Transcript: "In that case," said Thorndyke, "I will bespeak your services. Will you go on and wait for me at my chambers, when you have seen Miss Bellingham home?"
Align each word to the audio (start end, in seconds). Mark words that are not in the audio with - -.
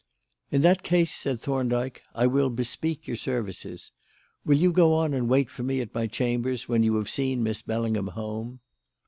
"In 0.49 0.61
that 0.63 0.81
case," 0.81 1.13
said 1.13 1.39
Thorndyke, 1.41 2.01
"I 2.15 2.25
will 2.25 2.49
bespeak 2.49 3.05
your 3.05 3.15
services. 3.15 3.91
Will 4.43 4.57
you 4.57 4.71
go 4.71 4.95
on 4.95 5.13
and 5.13 5.29
wait 5.29 5.47
for 5.51 5.61
me 5.61 5.79
at 5.79 5.93
my 5.93 6.07
chambers, 6.07 6.67
when 6.67 6.81
you 6.81 6.95
have 6.95 7.07
seen 7.07 7.43
Miss 7.43 7.61
Bellingham 7.61 8.07
home?" 8.07 8.61